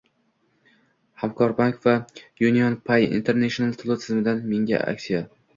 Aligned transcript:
❇️ 0.05 1.21
Hamkorbank 1.23 1.77
va 1.83 1.93
UnionPay 2.51 3.07
International 3.21 3.79
to'lov 3.83 4.03
tizimidan 4.03 4.45
mega 4.57 4.85
aksiya! 4.95 5.25